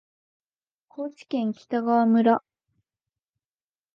[0.87, 2.41] 高知県北川村